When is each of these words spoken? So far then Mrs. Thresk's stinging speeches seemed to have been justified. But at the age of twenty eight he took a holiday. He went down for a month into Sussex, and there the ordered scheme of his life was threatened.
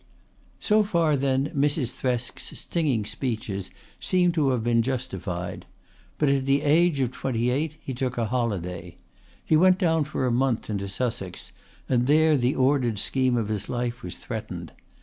So 0.59 0.81
far 0.81 1.15
then 1.15 1.49
Mrs. 1.55 1.91
Thresk's 1.91 2.57
stinging 2.57 3.05
speeches 3.05 3.69
seemed 3.99 4.33
to 4.33 4.49
have 4.49 4.63
been 4.63 4.81
justified. 4.81 5.67
But 6.17 6.27
at 6.27 6.47
the 6.47 6.63
age 6.63 6.99
of 7.01 7.11
twenty 7.11 7.51
eight 7.51 7.75
he 7.79 7.93
took 7.93 8.17
a 8.17 8.25
holiday. 8.25 8.97
He 9.45 9.55
went 9.55 9.77
down 9.77 10.05
for 10.05 10.25
a 10.25 10.31
month 10.31 10.71
into 10.71 10.87
Sussex, 10.87 11.51
and 11.87 12.07
there 12.07 12.35
the 12.35 12.55
ordered 12.55 12.97
scheme 12.97 13.37
of 13.37 13.49
his 13.49 13.69
life 13.69 14.01
was 14.01 14.15
threatened. 14.15 14.71